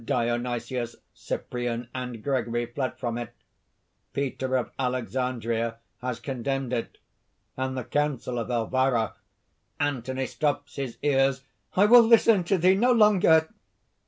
[0.03, 3.29] Dionysius, Cyprian and Gregory fled from it.
[4.13, 6.97] Peter of Alexandria has condemned it;
[7.55, 9.13] and the council of Elvira...."
[9.79, 11.43] ANTHONY (stops his ears).
[11.75, 13.49] "I will listen to thee no longer!"